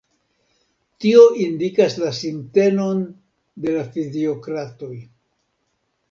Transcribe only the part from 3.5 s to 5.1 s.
de la fiziokratoj.